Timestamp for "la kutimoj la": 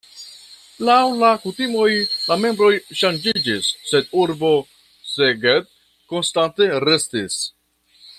1.23-2.37